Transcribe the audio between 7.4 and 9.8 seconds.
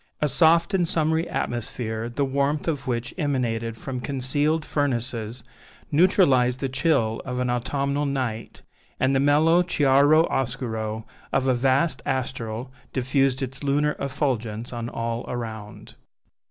autumnal night, and the mellow